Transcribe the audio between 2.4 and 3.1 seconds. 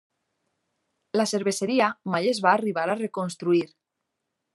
va arribar a